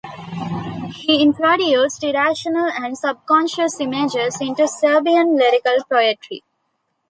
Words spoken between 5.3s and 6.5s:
lyric poetry.